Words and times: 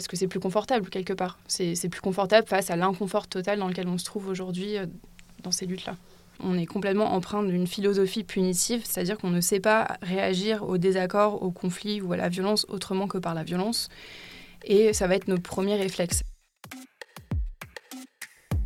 Parce 0.00 0.08
que 0.08 0.16
c'est 0.16 0.28
plus 0.28 0.40
confortable 0.40 0.88
quelque 0.88 1.12
part. 1.12 1.38
C'est 1.46 1.90
plus 1.90 2.00
confortable 2.00 2.48
face 2.48 2.70
à 2.70 2.76
l'inconfort 2.76 3.26
total 3.26 3.58
dans 3.58 3.68
lequel 3.68 3.86
on 3.86 3.98
se 3.98 4.06
trouve 4.06 4.28
aujourd'hui 4.28 4.78
euh, 4.78 4.86
dans 5.42 5.50
ces 5.50 5.66
luttes-là. 5.66 5.94
On 6.42 6.56
est 6.56 6.64
complètement 6.64 7.12
empreint 7.12 7.42
d'une 7.42 7.66
philosophie 7.66 8.24
punitive, 8.24 8.80
c'est-à-dire 8.82 9.18
qu'on 9.18 9.28
ne 9.28 9.42
sait 9.42 9.60
pas 9.60 9.98
réagir 10.00 10.66
au 10.66 10.78
désaccord, 10.78 11.42
au 11.42 11.50
conflit 11.50 12.00
ou 12.00 12.14
à 12.14 12.16
la 12.16 12.30
violence 12.30 12.64
autrement 12.70 13.08
que 13.08 13.18
par 13.18 13.34
la 13.34 13.42
violence. 13.42 13.90
Et 14.64 14.94
ça 14.94 15.06
va 15.06 15.16
être 15.16 15.28
nos 15.28 15.36
premiers 15.36 15.76
réflexes. 15.76 16.22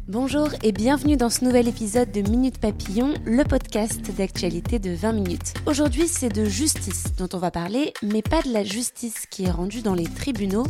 Bonjour 0.06 0.51
et 0.62 0.70
bienvenue 0.70 1.16
dans 1.16 1.30
ce 1.30 1.45
nouvel 1.45 1.66
épisode 1.66 2.12
de 2.12 2.20
Minute 2.20 2.59
Papillon, 2.59 3.14
le 3.25 3.42
podcast 3.42 4.03
d'actualité 4.16 4.78
de 4.78 4.91
20 4.91 5.12
minutes. 5.14 5.55
Aujourd'hui, 5.66 6.06
c'est 6.06 6.28
de 6.28 6.45
justice 6.45 7.16
dont 7.16 7.28
on 7.33 7.39
va 7.39 7.51
parler, 7.51 7.92
mais 8.03 8.23
pas 8.23 8.42
de 8.42 8.53
la 8.53 8.62
justice 8.62 9.27
qui 9.27 9.45
est 9.45 9.51
rendue 9.51 9.83
dans 9.83 9.95
les 9.95 10.05
tribunaux. 10.05 10.66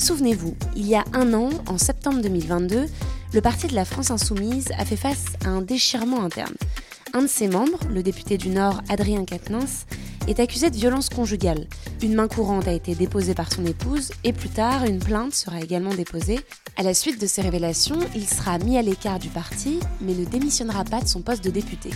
Souvenez-vous, 0.00 0.56
il 0.74 0.86
y 0.86 0.94
a 0.94 1.04
un 1.12 1.34
an, 1.34 1.50
en 1.66 1.76
septembre 1.76 2.22
2022, 2.22 2.86
le 3.34 3.40
parti 3.42 3.66
de 3.66 3.74
la 3.74 3.84
France 3.84 4.10
Insoumise 4.10 4.72
a 4.78 4.86
fait 4.86 4.96
face 4.96 5.26
à 5.44 5.50
un 5.50 5.60
déchirement 5.60 6.24
interne. 6.24 6.54
Un 7.12 7.20
de 7.20 7.26
ses 7.26 7.48
membres, 7.48 7.78
le 7.90 8.02
député 8.02 8.38
du 8.38 8.48
Nord 8.48 8.80
Adrien 8.88 9.26
Quatennens, 9.26 9.84
est 10.26 10.40
accusé 10.40 10.70
de 10.70 10.76
violence 10.76 11.10
conjugale. 11.10 11.66
Une 12.02 12.14
main 12.14 12.28
courante 12.28 12.66
a 12.66 12.72
été 12.72 12.94
déposée 12.94 13.34
par 13.34 13.52
son 13.52 13.66
épouse 13.66 14.10
et 14.24 14.32
plus 14.32 14.48
tard, 14.48 14.86
une 14.86 15.00
plainte 15.00 15.34
sera 15.34 15.60
également 15.60 15.94
déposée. 15.94 16.40
À 16.78 16.82
la 16.82 16.94
suite 16.94 17.20
de 17.20 17.26
ces 17.26 17.42
révélations, 17.42 17.98
il 18.14 18.26
sera 18.26 18.58
mis 18.58 18.78
à 18.78 18.82
l'écart 18.82 19.18
du 19.18 19.28
parti, 19.28 19.80
mais 20.00 20.14
ne 20.14 20.24
démissionnera 20.24 20.84
pas 20.84 21.02
de 21.02 21.08
son 21.08 21.20
poste 21.20 21.44
de 21.44 21.50
député. 21.50 21.90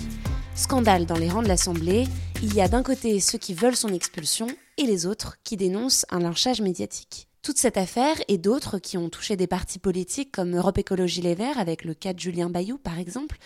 Scandale 0.55 1.06
dans 1.06 1.16
les 1.16 1.30
rangs 1.30 1.42
de 1.42 1.48
l'Assemblée, 1.48 2.06
il 2.42 2.55
y 2.55 2.60
a 2.60 2.69
d'un 2.69 2.82
côté 2.82 3.19
ceux 3.20 3.38
qui 3.38 3.55
veulent 3.55 3.77
son 3.77 3.94
expulsion 3.94 4.48
et 4.77 4.82
les 4.82 5.06
autres 5.06 5.38
qui 5.42 5.56
dénoncent 5.56 6.05
un 6.10 6.19
lynchage 6.19 6.60
médiatique. 6.60 7.28
Toute 7.45 7.59
cette 7.59 7.77
affaire 7.77 8.17
et 8.28 8.39
d'autres 8.39 8.78
qui 8.78 8.97
ont 8.97 9.11
touché 9.11 9.37
des 9.37 9.47
partis 9.47 9.78
politiques 9.78 10.33
comme 10.33 10.56
Europe 10.56 10.78
Écologie 10.78 11.20
Les 11.20 11.34
Verts 11.34 11.59
avec 11.59 11.84
le 11.84 11.92
cas 11.92 12.14
de 12.14 12.19
Julien 12.19 12.48
Bayou 12.48 12.78
par 12.78 12.98
exemple, 12.98 13.37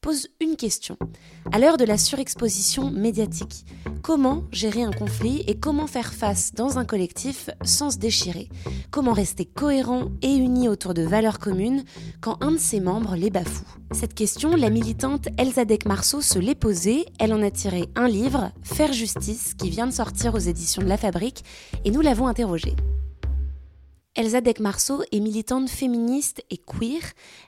pose 0.00 0.26
une 0.40 0.56
question. 0.56 0.98
À 1.52 1.60
l'heure 1.60 1.76
de 1.76 1.84
la 1.84 1.96
surexposition 1.96 2.90
médiatique, 2.90 3.64
comment 4.02 4.42
gérer 4.50 4.82
un 4.82 4.90
conflit 4.90 5.44
et 5.46 5.56
comment 5.56 5.86
faire 5.86 6.14
face 6.14 6.52
dans 6.52 6.80
un 6.80 6.84
collectif 6.84 7.48
sans 7.62 7.92
se 7.92 7.98
déchirer? 7.98 8.48
Comment 8.90 9.12
rester 9.12 9.44
cohérent 9.44 10.08
et 10.20 10.34
uni 10.34 10.68
autour 10.68 10.92
de 10.92 11.02
valeurs 11.02 11.38
communes 11.38 11.84
quand 12.20 12.42
un 12.42 12.50
de 12.50 12.58
ses 12.58 12.80
membres 12.80 13.14
les 13.14 13.30
bafoue? 13.30 13.78
Cette 13.92 14.14
question, 14.14 14.56
la 14.56 14.68
militante 14.68 15.28
Elsa 15.38 15.62
Marceau 15.86 16.20
se 16.20 16.40
l'est 16.40 16.56
posée. 16.56 17.06
Elle 17.20 17.32
en 17.32 17.40
a 17.40 17.52
tiré 17.52 17.84
un 17.94 18.08
livre, 18.08 18.50
Faire 18.64 18.92
justice, 18.92 19.54
qui 19.54 19.70
vient 19.70 19.86
de 19.86 19.92
sortir 19.92 20.34
aux 20.34 20.38
éditions 20.38 20.82
de 20.82 20.88
La 20.88 20.96
Fabrique, 20.96 21.44
et 21.84 21.92
nous 21.92 22.00
l'avons 22.00 22.26
interrogée. 22.26 22.74
Elsa 24.16 24.40
Marceau 24.60 25.02
est 25.10 25.18
militante 25.18 25.68
féministe 25.68 26.44
et 26.48 26.56
queer. 26.56 27.00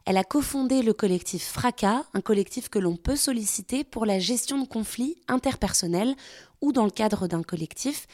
Elle 0.04 0.16
a 0.16 0.24
cofondé 0.24 0.82
le 0.82 0.92
collectif 0.92 1.44
Fracas, 1.44 2.02
un 2.12 2.20
collectif 2.20 2.68
que 2.68 2.80
l'on 2.80 2.96
peut 2.96 3.14
solliciter 3.14 3.84
pour 3.84 4.04
la 4.04 4.18
gestion 4.18 4.60
de 4.60 4.66
conflits 4.66 5.16
interpersonnels 5.28 6.16
ou 6.60 6.72
dans 6.72 6.84
le 6.84 6.90
cadre 6.90 7.28
d'un 7.28 7.44
collectif. 7.44 8.08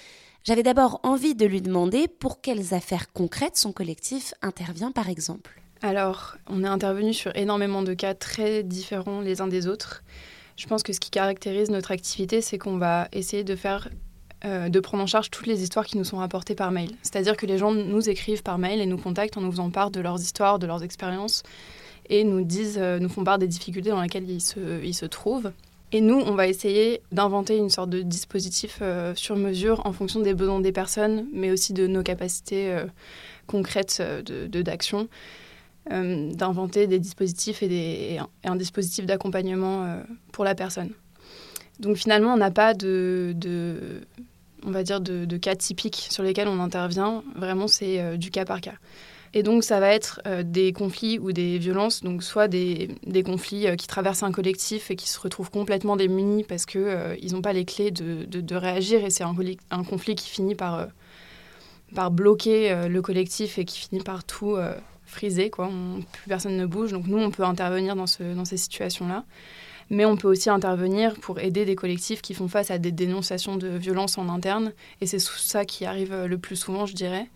J'avais 0.44 0.62
d'abord 0.62 1.00
envie 1.02 1.34
de 1.34 1.46
lui 1.46 1.62
demander 1.62 2.08
pour 2.08 2.42
quelles 2.42 2.74
affaires 2.74 3.10
concrètes 3.14 3.56
son 3.56 3.72
collectif 3.72 4.34
intervient 4.42 4.92
par 4.92 5.08
exemple. 5.08 5.62
Alors, 5.80 6.36
on 6.46 6.62
est 6.62 6.68
intervenu 6.68 7.14
sur 7.14 7.34
énormément 7.34 7.82
de 7.82 7.94
cas 7.94 8.12
très 8.12 8.62
différents 8.62 9.22
les 9.22 9.40
uns 9.40 9.48
des 9.48 9.66
autres. 9.66 10.04
Je 10.58 10.66
pense 10.66 10.82
que 10.82 10.92
ce 10.92 11.00
qui 11.00 11.10
caractérise 11.10 11.70
notre 11.70 11.90
activité, 11.90 12.42
c'est 12.42 12.58
qu'on 12.58 12.76
va 12.76 13.08
essayer 13.12 13.44
de 13.44 13.56
faire 13.56 13.88
euh, 14.44 14.68
de 14.68 14.80
prendre 14.80 15.04
en 15.04 15.06
charge 15.06 15.30
toutes 15.30 15.46
les 15.46 15.62
histoires 15.62 15.86
qui 15.86 15.96
nous 15.96 16.04
sont 16.04 16.16
rapportées 16.16 16.56
par 16.56 16.72
mail. 16.72 16.90
C'est-à-dire 17.02 17.36
que 17.36 17.46
les 17.46 17.58
gens 17.58 17.70
nous 17.70 18.08
écrivent 18.08 18.42
par 18.42 18.58
mail 18.58 18.80
et 18.80 18.86
nous 18.86 18.98
contactent 18.98 19.36
en 19.36 19.40
nous 19.40 19.52
faisant 19.52 19.70
part 19.70 19.92
de 19.92 20.00
leurs 20.00 20.20
histoires, 20.20 20.58
de 20.58 20.66
leurs 20.66 20.82
expériences 20.82 21.44
et 22.08 22.24
nous 22.24 22.42
disent, 22.42 22.78
euh, 22.80 22.98
nous 22.98 23.08
font 23.08 23.22
part 23.22 23.38
des 23.38 23.46
difficultés 23.46 23.90
dans 23.90 24.02
lesquelles 24.02 24.28
ils 24.28 24.40
se, 24.40 24.82
ils 24.82 24.94
se 24.94 25.06
trouvent. 25.06 25.52
Et 25.92 26.00
nous, 26.00 26.18
on 26.18 26.34
va 26.34 26.48
essayer 26.48 27.02
d'inventer 27.12 27.56
une 27.56 27.70
sorte 27.70 27.90
de 27.90 28.02
dispositif 28.02 28.80
euh, 28.82 29.14
sur 29.14 29.36
mesure 29.36 29.86
en 29.86 29.92
fonction 29.92 30.18
des 30.18 30.34
besoins 30.34 30.58
des 30.58 30.72
personnes, 30.72 31.26
mais 31.32 31.52
aussi 31.52 31.72
de 31.72 31.86
nos 31.86 32.02
capacités 32.02 32.76
concrètes 33.46 34.02
d'action, 34.26 35.06
de, 35.88 36.34
d'inventer 36.34 36.88
des 36.88 36.98
dispositifs 36.98 37.62
et, 37.62 37.68
des, 37.68 38.20
un, 38.42 38.56
dispositif 38.56 39.06
d'accompagnement 39.06 40.02
pour 40.32 40.44
la 40.44 40.56
personne. 40.56 40.90
Donc 41.78 41.96
finalement, 41.96 42.34
on 42.34 42.36
n'a 42.36 42.50
pas 42.50 42.74
de, 42.74 43.34
on 44.64 44.70
va 44.70 44.82
dire, 44.82 45.00
de, 45.00 45.36
cas 45.36 45.54
typiques 45.54 46.06
sur 46.10 46.22
lesquels 46.22 46.48
on 46.48 46.60
intervient. 46.60 47.22
Vraiment, 47.36 47.68
c'est 47.68 48.00
euh, 48.00 48.16
du 48.16 48.30
cas 48.30 48.44
par 48.44 48.60
cas. 48.60 48.74
Et 49.34 49.42
donc, 49.42 49.64
ça 49.64 49.80
va 49.80 49.88
être 49.88 50.20
euh, 50.26 50.42
des 50.42 50.72
conflits 50.72 51.18
ou 51.18 51.32
des 51.32 51.58
violences, 51.58 52.02
donc 52.02 52.22
soit 52.22 52.48
des, 52.48 52.88
conflits 53.24 53.66
euh, 53.66 53.76
qui 53.76 53.86
traversent 53.86 54.22
un 54.22 54.32
collectif 54.32 54.90
et 54.90 54.96
qui 54.96 55.08
se 55.08 55.18
retrouvent 55.18 55.50
complètement 55.50 55.96
démunis 55.96 56.44
parce 56.44 56.66
qu'ils 56.66 57.32
n'ont 57.32 57.42
pas 57.42 57.54
les 57.54 57.64
clés 57.64 57.90
de, 57.90 58.54
réagir 58.54 59.04
et 59.04 59.10
c'est 59.10 59.24
un, 59.24 59.34
conflit 59.84 60.14
qui 60.14 60.28
finit 60.28 60.54
par, 60.54 60.88
bloquer 62.10 62.88
le 62.88 63.02
collectif 63.02 63.58
et 63.58 63.64
qui 63.64 63.78
finit 63.78 64.02
par 64.02 64.24
tout 64.24 64.56
friser, 65.06 65.50
plus 65.50 66.28
personne 66.28 66.56
ne 66.56 66.66
bouge. 66.66 66.92
Donc, 66.92 67.06
nous, 67.06 67.18
on 67.18 67.30
peut 67.30 67.44
intervenir 67.44 67.96
dans 67.96 68.06
ces 68.06 68.56
situations-là 68.56 69.24
mais 69.90 70.04
on 70.04 70.16
peut 70.16 70.28
aussi 70.28 70.50
intervenir 70.50 71.14
pour 71.14 71.40
aider 71.40 71.64
des 71.64 71.74
collectifs 71.74 72.22
qui 72.22 72.34
font 72.34 72.48
face 72.48 72.70
à 72.70 72.78
des 72.78 72.92
dénonciations 72.92 73.56
de 73.56 73.68
violences 73.68 74.18
en 74.18 74.28
interne. 74.28 74.72
Et 75.00 75.06
c'est 75.06 75.20
ça 75.20 75.64
qui 75.64 75.84
arrive 75.84 76.14
le 76.24 76.38
plus 76.38 76.56
souvent, 76.56 76.86
je 76.86 76.94
dirais. 76.94 77.28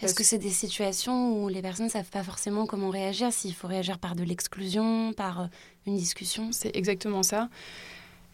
Parce 0.00 0.14
que 0.14 0.24
c'est 0.24 0.38
des 0.38 0.50
situations 0.50 1.42
où 1.42 1.48
les 1.48 1.60
personnes 1.60 1.86
ne 1.86 1.90
savent 1.90 2.08
pas 2.08 2.22
forcément 2.22 2.64
comment 2.64 2.88
réagir, 2.88 3.32
s'il 3.32 3.54
faut 3.54 3.68
réagir 3.68 3.98
par 3.98 4.16
de 4.16 4.24
l'exclusion, 4.24 5.12
par 5.12 5.42
euh, 5.42 5.46
une 5.86 5.96
discussion. 5.96 6.52
C'est 6.52 6.74
exactement 6.74 7.22
ça 7.22 7.48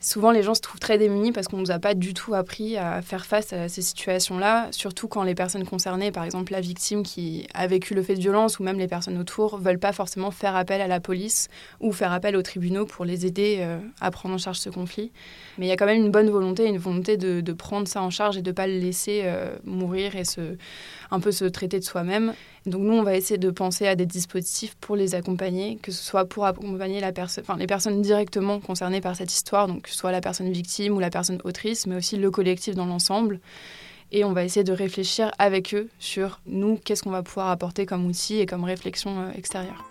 souvent 0.01 0.31
les 0.31 0.43
gens 0.43 0.55
se 0.55 0.61
trouvent 0.61 0.81
très 0.81 0.99
démunis 0.99 1.33
parce 1.33 1.49
qu'on 1.49 1.57
ne 1.57 1.62
nous 1.62 1.71
a 1.71 1.79
pas 1.79 1.95
du 1.95 2.15
tout 2.15 2.34
appris 2.34 2.77
à 2.77 3.03
faire 3.03 3.27
face 3.27 3.53
à 3.53 3.69
ces 3.69 3.83
situations-là, 3.83 4.69
surtout 4.71 5.09
quand 5.09 5.23
les 5.23 5.34
personnes 5.34 5.65
concernées, 5.65 6.12
par 6.12 6.25
exemple 6.25 6.53
la 6.53 6.61
victime 6.61 7.03
qui 7.03 7.47
a 7.55 7.67
vécu 7.67 7.95
le 7.95 8.03
fait 8.03 8.15
de 8.15 8.21
violence 8.21 8.59
ou 8.59 8.62
même 8.62 8.79
les 8.79 8.89
personnes 8.89 9.19
autour, 9.19 9.59
veulent 9.59 9.79
pas 9.79 9.93
forcément 9.93 10.31
faire 10.31 10.55
appel 10.57 10.81
à 10.81 10.87
la 10.87 11.01
police 11.01 11.49
ou 11.81 11.93
faire 11.93 12.12
appel 12.12 12.37
aux 12.37 12.43
tribunaux 12.43 12.87
pour 12.87 13.05
les 13.05 13.27
aider 13.27 13.59
euh, 13.61 13.79
à 14.01 14.11
prendre 14.11 14.34
en 14.34 14.39
charge 14.39 14.59
ce 14.59 14.71
conflit. 14.71 15.12
Mais 15.59 15.67
il 15.67 15.69
y 15.69 15.73
a 15.73 15.77
quand 15.77 15.87
même 15.87 16.03
une 16.03 16.11
bonne 16.11 16.31
volonté, 16.31 16.67
une 16.67 16.78
volonté 16.78 17.17
de, 17.17 17.53
prendre 17.53 17.89
ça 17.89 18.03
en 18.03 18.11
charge 18.11 18.37
et 18.37 18.43
de 18.43 18.51
ne 18.51 18.55
pas 18.55 18.67
le 18.67 18.78
laisser 18.78 19.23
euh, 19.25 19.57
mourir 19.65 20.15
et 20.15 20.23
un 21.11 21.21
peu 21.21 21.33
se 21.33 21.47
traiter 21.47 21.78
de 21.78 21.84
soi-même. 21.84 22.34
Donc 22.66 22.82
nous, 22.82 22.94
on 22.94 23.04
va 23.04 23.16
essayer 23.16 23.38
de 23.38 23.50
penser 23.50 23.87
à 23.87 23.94
des 23.94 24.06
dispositifs 24.06 24.75
pour 24.81 24.97
les 24.97 25.15
accompagner, 25.15 25.78
que 25.81 25.93
ce 25.93 26.03
soit 26.03 26.25
pour 26.25 26.47
accompagner 26.47 27.00
les 27.00 27.66
personnes 27.66 28.03
directement 28.03 28.59
concernées 28.59 29.00
par 29.00 29.15
cette 29.15 29.32
histoire, 29.32 29.69
donc 29.69 29.82
que 29.82 29.91
ce 29.91 29.97
soit 29.97 30.10
la 30.10 30.21
personne 30.21 30.50
victime 30.50 30.97
ou 30.97 31.00
la 31.00 31.10
personne 31.10 31.41
autrice, 31.44 31.87
mais 31.87 31.94
aussi 31.94 32.16
le 32.16 32.31
collectif 32.31 32.75
dans 32.75 32.87
l'ensemble. 32.87 33.38
Et 34.10 34.24
on 34.24 34.33
va 34.33 34.45
essayer 34.45 34.65
de 34.65 34.72
réfléchir 34.72 35.30
avec 35.39 35.74
eux 35.74 35.89
sur 36.01 36.41
nous, 36.47 36.77
qu'est-ce 36.84 37.04
qu'on 37.04 37.10
va 37.10 37.22
pouvoir 37.22 37.51
apporter 37.51 37.86
comme 37.86 38.04
outil 38.07 38.39
et 38.41 38.47
comme 38.47 38.65
réflexion 38.65 39.18
euh, 39.21 39.30
extérieure. 39.36 39.84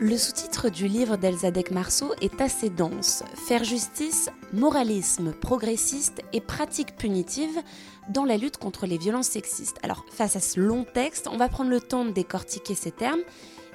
Le 0.00 0.18
sous-titre 0.18 0.70
du 0.70 0.88
livre 0.88 1.16
d'Elsa 1.16 1.50
Marceau 1.70 2.14
est 2.20 2.40
assez 2.40 2.68
dense. 2.68 3.22
Faire 3.46 3.62
justice, 3.62 4.28
moralisme 4.52 5.32
progressiste 5.32 6.20
et 6.32 6.40
pratique 6.40 6.96
punitive 6.96 7.62
dans 8.08 8.24
la 8.24 8.36
lutte 8.36 8.56
contre 8.56 8.86
les 8.86 8.98
violences 8.98 9.28
sexistes. 9.28 9.78
Alors, 9.84 10.04
face 10.10 10.34
à 10.34 10.40
ce 10.40 10.58
long 10.58 10.84
texte, 10.84 11.28
on 11.30 11.36
va 11.36 11.48
prendre 11.48 11.70
le 11.70 11.80
temps 11.80 12.04
de 12.04 12.10
décortiquer 12.10 12.74
ces 12.74 12.90
termes 12.90 13.22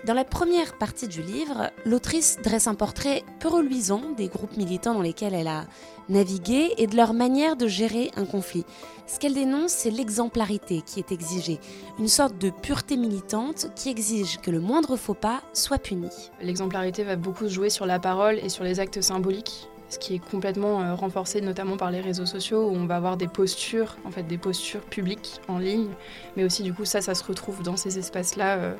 dans 0.05 0.13
la 0.13 0.23
première 0.23 0.77
partie 0.77 1.07
du 1.09 1.21
livre, 1.21 1.71
l'autrice 1.85 2.37
dresse 2.41 2.67
un 2.67 2.75
portrait 2.75 3.23
peu 3.39 3.49
reluisant 3.49 4.01
des 4.15 4.27
groupes 4.27 4.55
militants 4.55 4.93
dans 4.93 5.01
lesquels 5.01 5.33
elle 5.33 5.47
a 5.47 5.65
navigué 6.07 6.73
et 6.77 6.87
de 6.87 6.95
leur 6.95 7.13
manière 7.13 7.57
de 7.57 7.67
gérer 7.67 8.09
un 8.15 8.25
conflit. 8.25 8.65
Ce 9.07 9.19
qu'elle 9.19 9.33
dénonce, 9.33 9.71
c'est 9.71 9.91
l'exemplarité 9.91 10.81
qui 10.85 10.99
est 10.99 11.11
exigée, 11.11 11.59
une 11.99 12.07
sorte 12.07 12.37
de 12.37 12.49
pureté 12.49 12.95
militante 12.95 13.71
qui 13.75 13.89
exige 13.89 14.39
que 14.39 14.51
le 14.51 14.61
moindre 14.61 14.95
faux 14.95 15.13
pas 15.13 15.41
soit 15.53 15.79
puni. 15.79 16.09
L'exemplarité 16.41 17.03
va 17.03 17.17
beaucoup 17.17 17.49
jouer 17.49 17.69
sur 17.69 17.85
la 17.85 17.99
parole 17.99 18.39
et 18.39 18.49
sur 18.49 18.63
les 18.63 18.79
actes 18.79 19.01
symboliques 19.01 19.69
ce 19.89 19.97
qui 19.97 20.15
est 20.15 20.19
complètement 20.19 20.81
euh, 20.81 20.95
renforcé 20.95 21.41
notamment 21.41 21.75
par 21.75 21.91
les 21.91 21.99
réseaux 21.99 22.25
sociaux 22.25 22.67
où 22.67 22.75
on 22.75 22.85
va 22.85 22.95
avoir 22.95 23.17
des 23.17 23.27
postures, 23.27 23.97
en 24.05 24.11
fait 24.11 24.23
des 24.23 24.37
postures 24.37 24.81
publiques 24.81 25.41
en 25.47 25.57
ligne, 25.57 25.89
mais 26.37 26.43
aussi 26.43 26.63
du 26.63 26.73
coup 26.73 26.85
ça, 26.85 27.01
ça 27.01 27.15
se 27.15 27.23
retrouve 27.23 27.63
dans 27.63 27.75
ces 27.75 27.97
espaces-là, 27.97 28.57
euh, 28.57 28.75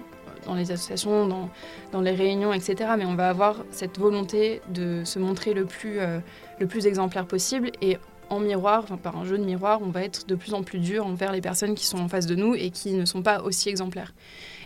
dans 0.46 0.56
les 0.56 0.72
associations, 0.72 1.28
dans, 1.28 1.50
dans, 1.92 2.02
les 2.02 2.12
réunions, 2.12 2.54
etc. 2.54 2.92
Mais 2.98 3.06
on 3.06 3.16
va 3.16 3.30
avoir 3.30 3.64
cette 3.72 3.98
volonté 3.98 4.62
de 4.70 5.04
se 5.04 5.20
montrer 5.20 5.54
le 5.54 5.66
plus, 5.66 6.00
euh, 6.00 6.20
le 6.60 6.68
plus 6.68 6.88
exemplaire 6.88 7.26
possible 7.26 7.72
et 7.82 7.98
en 8.30 8.40
miroir, 8.40 8.84
enfin, 8.84 8.98
par 8.98 9.18
un 9.18 9.26
jeu 9.26 9.38
de 9.38 9.44
miroir, 9.44 9.80
on 9.82 9.90
va 9.90 10.04
être 10.04 10.28
de 10.28 10.36
plus 10.36 10.54
en 10.54 10.62
plus 10.62 10.80
dur 10.80 11.06
envers 11.08 11.32
les 11.32 11.42
personnes 11.42 11.74
qui 11.74 11.88
sont 11.88 11.98
en 11.98 12.08
face 12.08 12.28
de 12.28 12.36
nous 12.36 12.54
et 12.54 12.70
qui 12.70 12.94
ne 12.94 13.06
sont 13.06 13.24
pas 13.24 13.42
aussi 13.42 13.70
exemplaires. 13.70 14.14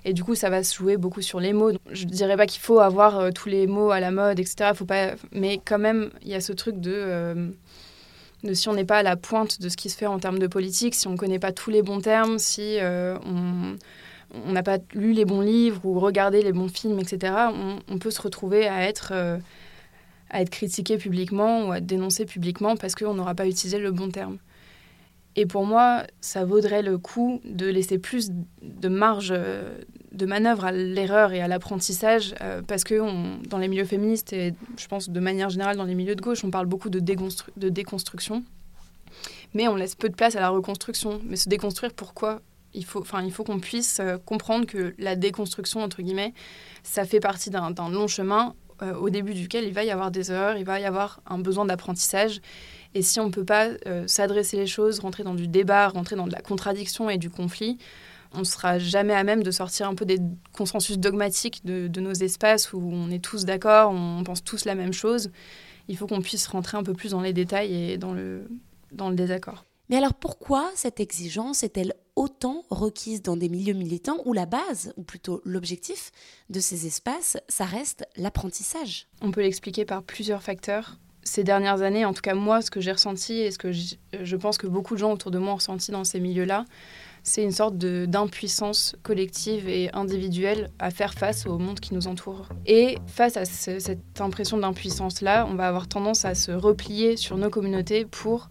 Et 0.03 0.11
du 0.11 0.23
coup, 0.23 0.35
ça 0.35 0.49
va 0.49 0.63
se 0.63 0.75
jouer 0.75 0.97
beaucoup 0.97 1.21
sur 1.21 1.39
les 1.39 1.53
mots. 1.53 1.71
Je 1.89 2.03
ne 2.05 2.09
dirais 2.09 2.35
pas 2.35 2.45
qu'il 2.45 2.61
faut 2.61 2.79
avoir 2.79 3.19
euh, 3.19 3.29
tous 3.31 3.47
les 3.47 3.67
mots 3.67 3.91
à 3.91 4.01
la 4.01 4.11
mode, 4.11 4.39
etc. 4.39 4.71
Faut 4.75 4.85
pas... 4.85 5.11
Mais 5.31 5.61
quand 5.63 5.79
même, 5.79 6.09
il 6.23 6.27
y 6.27 6.35
a 6.35 6.41
ce 6.41 6.51
truc 6.51 6.81
de, 6.81 6.93
euh, 6.93 7.49
de 8.43 8.53
si 8.53 8.67
on 8.67 8.73
n'est 8.73 8.83
pas 8.83 8.97
à 8.97 9.03
la 9.03 9.15
pointe 9.15 9.61
de 9.61 9.69
ce 9.69 9.77
qui 9.77 9.89
se 9.89 9.97
fait 9.97 10.07
en 10.07 10.19
termes 10.19 10.39
de 10.39 10.47
politique, 10.47 10.93
si 10.93 11.07
on 11.07 11.11
ne 11.11 11.17
connaît 11.17 11.39
pas 11.39 11.53
tous 11.53 11.69
les 11.69 11.81
bons 11.81 12.01
termes, 12.01 12.39
si 12.39 12.77
on 12.81 13.77
on 14.33 14.51
n'a 14.51 14.63
pas 14.63 14.77
lu 14.93 15.13
les 15.13 15.25
bons 15.25 15.41
livres 15.41 15.85
ou 15.85 15.99
regardé 15.99 16.41
les 16.41 16.53
bons 16.53 16.69
films, 16.69 16.99
etc., 16.99 17.33
on, 17.89 17.97
peut 17.97 18.11
se 18.11 18.21
retrouver 18.21 18.67
à 18.67 18.87
être, 18.87 19.13
à 20.29 20.41
être 20.41 20.49
critiqué 20.49 20.97
publiquement 20.97 21.67
ou 21.67 21.71
à 21.71 21.77
être 21.77 21.85
dénoncé 21.85 22.25
publiquement 22.25 22.75
parce 22.75 22.95
qu'on 22.95 23.13
n'aura 23.13 23.35
pas 23.35 23.47
utilisé 23.47 23.79
le 23.79 23.91
bon 23.91 24.09
terme. 24.09 24.37
Et 25.35 25.45
pour 25.45 25.65
moi, 25.65 26.03
ça 26.21 26.45
vaudrait 26.45 26.83
le 26.83 26.97
coup 26.97 27.41
de 27.43 27.65
laisser 27.65 27.97
plus 27.97 28.31
de 28.61 28.87
marge 28.87 29.33
euh, 29.35 29.79
de 30.11 30.25
manœuvre 30.27 30.65
à 30.65 30.71
l'erreur 30.71 31.33
et 31.33 31.41
à 31.41 31.47
l'apprentissage, 31.47 32.35
euh, 32.41 32.61
parce 32.61 32.83
que 32.83 33.47
dans 33.47 33.57
les 33.57 33.67
milieux 33.67 33.85
féministes 33.85 34.31
et 34.31 34.53
je 34.77 34.87
pense 34.87 35.09
de 35.09 35.19
manière 35.19 35.49
générale 35.49 35.75
dans 35.75 35.85
les 35.85 35.95
milieux 35.95 36.15
de 36.15 36.21
gauche, 36.21 36.43
on 36.43 36.51
parle 36.51 36.67
beaucoup 36.67 36.91
de, 36.91 36.99
de 36.99 37.69
déconstruction, 37.69 38.43
mais 39.55 39.67
on 39.67 39.75
laisse 39.75 39.95
peu 39.95 40.09
de 40.09 40.15
place 40.15 40.35
à 40.35 40.39
la 40.39 40.49
reconstruction. 40.49 41.19
Mais 41.25 41.35
se 41.35 41.49
déconstruire, 41.49 41.93
pourquoi? 41.93 42.41
Il 42.73 42.85
faut, 42.85 43.03
il 43.23 43.31
faut 43.31 43.43
qu'on 43.43 43.59
puisse 43.59 43.99
euh, 43.99 44.17
comprendre 44.17 44.65
que 44.65 44.93
la 44.97 45.15
déconstruction, 45.15 45.81
entre 45.81 46.01
guillemets, 46.01 46.33
ça 46.83 47.05
fait 47.05 47.19
partie 47.19 47.49
d'un 47.49 47.89
long 47.89 48.07
chemin 48.07 48.55
au 48.99 49.09
début 49.09 49.33
duquel 49.33 49.63
il 49.63 49.73
va 49.73 49.85
y 49.85 49.91
avoir 49.91 50.11
des 50.11 50.29
erreurs, 50.29 50.57
il 50.57 50.65
va 50.65 50.77
y 50.77 50.83
avoir 50.83 51.21
un 51.25 51.37
besoin 51.37 51.63
d'apprentissage 51.63 52.41
et 52.95 53.01
si 53.01 53.19
on 53.19 53.25
ne 53.25 53.31
peut 53.31 53.45
pas 53.45 53.69
euh, 53.87 54.05
s'adresser 54.07 54.57
les 54.57 54.67
choses, 54.67 54.99
rentrer 54.99 55.23
dans 55.23 55.33
du 55.33 55.47
débat, 55.47 55.87
rentrer 55.87 56.15
dans 56.15 56.27
de 56.27 56.31
la 56.31 56.41
contradiction 56.41 57.09
et 57.09 57.17
du 57.17 57.29
conflit, 57.29 57.77
on 58.33 58.39
ne 58.39 58.43
sera 58.43 58.79
jamais 58.79 59.13
à 59.13 59.23
même 59.23 59.43
de 59.43 59.51
sortir 59.51 59.87
un 59.87 59.95
peu 59.95 60.05
des 60.05 60.19
consensus 60.53 60.97
dogmatiques 60.97 61.65
de, 61.65 61.99
nos 61.99 62.13
espaces 62.13 62.73
où 62.73 62.79
on 62.81 63.09
est 63.11 63.23
tous 63.23 63.45
d'accord, 63.45 63.91
on 63.91 64.23
pense 64.23 64.43
tous 64.43 64.65
la 64.65 64.75
même 64.75 64.93
chose. 64.93 65.31
Il 65.87 65.97
faut 65.97 66.07
qu'on 66.07 66.21
puisse 66.21 66.47
rentrer 66.47 66.77
un 66.77 66.83
peu 66.83 66.93
plus 66.93 67.11
dans 67.11 67.21
les 67.21 67.33
détails 67.33 67.73
et 67.73 67.97
dans 67.97 68.13
le, 68.13 68.47
dans 68.91 69.09
le 69.09 69.15
désaccord. 69.15 69.65
Mais 69.89 69.97
alors 69.97 70.13
pourquoi 70.13 70.71
cette 70.75 70.99
exigence 70.99 71.61
est-elle 71.61 71.93
autant 72.15 72.63
requise 72.69 73.21
dans 73.21 73.37
des 73.37 73.49
milieux 73.49 73.73
militants 73.73 74.17
où 74.25 74.33
la 74.33 74.45
base, 74.45 74.93
ou 74.97 75.03
plutôt 75.03 75.41
l'objectif 75.45 76.11
de 76.49 76.59
ces 76.59 76.85
espaces, 76.85 77.37
ça 77.47 77.65
reste 77.65 78.05
l'apprentissage. 78.15 79.07
On 79.21 79.31
peut 79.31 79.41
l'expliquer 79.41 79.85
par 79.85 80.03
plusieurs 80.03 80.43
facteurs. 80.43 80.97
Ces 81.23 81.43
dernières 81.43 81.81
années, 81.81 82.05
en 82.05 82.13
tout 82.13 82.21
cas 82.21 82.33
moi, 82.33 82.61
ce 82.61 82.69
que 82.69 82.81
j'ai 82.81 82.91
ressenti 82.91 83.33
et 83.33 83.51
ce 83.51 83.57
que 83.57 83.71
je 83.71 84.35
pense 84.35 84.57
que 84.57 84.67
beaucoup 84.67 84.95
de 84.95 84.99
gens 84.99 85.13
autour 85.13 85.31
de 85.31 85.39
moi 85.39 85.53
ont 85.53 85.57
ressenti 85.57 85.91
dans 85.91 86.03
ces 86.03 86.19
milieux-là, 86.19 86.65
c'est 87.23 87.43
une 87.43 87.51
sorte 87.51 87.77
d'impuissance 87.77 88.95
collective 89.01 89.67
et 89.69 89.89
individuelle 89.93 90.69
à 90.77 90.91
faire 90.91 91.13
face 91.13 91.45
au 91.47 91.57
monde 91.57 91.79
qui 91.79 91.93
nous 91.93 92.07
entoure. 92.07 92.49
Et 92.65 92.97
face 93.07 93.37
à 93.37 93.45
cette 93.45 94.19
impression 94.19 94.57
d'impuissance-là, 94.57 95.47
on 95.49 95.55
va 95.55 95.67
avoir 95.67 95.87
tendance 95.87 96.25
à 96.25 96.35
se 96.35 96.51
replier 96.51 97.15
sur 97.15 97.37
nos 97.37 97.49
communautés 97.49 98.05
pour 98.05 98.49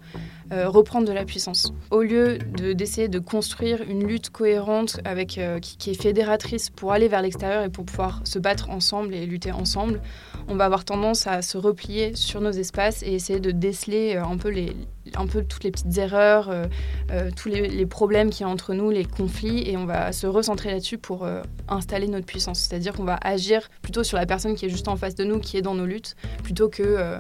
euh, 0.53 0.69
reprendre 0.69 1.07
de 1.07 1.13
la 1.13 1.25
puissance. 1.25 1.73
Au 1.91 2.03
lieu 2.03 2.37
d'essayer 2.75 3.09
de, 3.09 3.19
construire 3.19 3.81
une 3.83 4.07
lutte 4.07 4.29
cohérente 4.31 5.01
avec, 5.05 5.39
euh, 5.39 5.59
qui, 5.61 5.91
est 5.91 6.01
fédératrice 6.01 6.69
pour 6.69 6.93
aller 6.93 7.09
vers 7.09 7.23
l'extérieur 7.23 7.63
et 7.63 7.71
pour 7.71 7.87
pouvoir 7.87 8.21
se 8.25 8.39
battre 8.39 8.69
ensemble 8.69 9.15
et 9.15 9.25
lutter 9.25 9.53
ensemble, 9.53 10.03
on 10.49 10.57
va 10.57 10.67
avoir 10.67 10.85
tendance 10.85 11.27
à 11.27 11.41
se 11.41 11.57
replier 11.57 12.15
sur 12.17 12.41
nos 12.41 12.51
espaces 12.51 13.03
et 13.03 13.15
essayer 13.15 13.41
de 13.41 13.51
déceler 13.51 14.17
euh, 14.17 14.25
un 14.25 14.37
peu, 14.37 14.51
les, 14.51 14.77
un 15.15 15.27
peu 15.27 15.45
toutes 15.45 15.65
les 15.65 15.71
petites 15.71 15.97
erreurs, 15.99 16.49
euh, 16.49 16.67
euh, 17.11 17.31
tous 17.35 17.49
les, 17.49 17.87
problèmes 17.87 18.31
qu'il 18.31 18.43
y 18.43 18.49
a 18.49 18.49
entre 18.49 18.75
nous, 18.75 18.91
les 18.91 19.05
conflits, 19.05 19.69
et 19.69 19.77
on 19.77 19.85
va 19.85 20.13
se 20.13 20.27
recentrer 20.27 20.71
là-dessus 20.71 20.99
pour 20.99 21.27
installer 21.69 22.07
notre 22.07 22.27
puissance. 22.27 22.61
C'est-à-dire 22.61 22.95
qu'on 22.95 23.05
va 23.05 23.19
agir 23.23 23.69
plutôt 23.83 24.05
sur 24.05 24.17
la 24.17 24.27
personne 24.27 24.55
qui 24.55 24.67
est 24.67 24.71
juste 24.71 24.89
en 24.89 24.97
face 24.97 25.15
de 25.15 25.25
nous, 25.25 25.39
qui 25.41 25.57
est 25.57 25.63
dans 25.63 25.75
nos 25.75 25.87
luttes, 25.87 26.17
plutôt 26.43 26.69
que 26.69 27.19